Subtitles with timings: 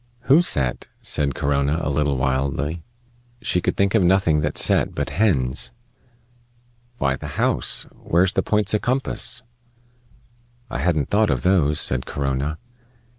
[0.21, 2.81] "Who set?" said Corona, a little wildly.
[3.43, 5.71] She could think of nothing that set but hens.
[6.97, 7.85] "Why, the house.
[7.91, 9.43] Where's the points o' compass?"
[10.71, 12.57] "I hadn't thought of those," said Corona.